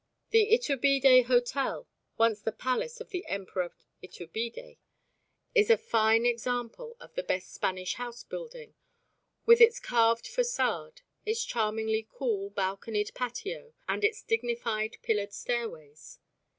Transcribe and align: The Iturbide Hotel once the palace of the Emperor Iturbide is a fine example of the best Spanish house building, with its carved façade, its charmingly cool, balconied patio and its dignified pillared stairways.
The 0.31 0.47
Iturbide 0.51 1.25
Hotel 1.25 1.87
once 2.17 2.41
the 2.41 2.51
palace 2.51 2.99
of 2.99 3.11
the 3.11 3.23
Emperor 3.27 3.71
Iturbide 4.01 4.77
is 5.53 5.69
a 5.69 5.77
fine 5.77 6.25
example 6.25 6.97
of 6.99 7.13
the 7.13 7.21
best 7.21 7.53
Spanish 7.53 7.93
house 7.93 8.23
building, 8.23 8.73
with 9.45 9.61
its 9.61 9.79
carved 9.79 10.25
façade, 10.25 11.01
its 11.23 11.43
charmingly 11.45 12.07
cool, 12.09 12.49
balconied 12.49 13.13
patio 13.13 13.75
and 13.87 14.03
its 14.03 14.23
dignified 14.23 14.97
pillared 15.03 15.33
stairways. 15.33 16.17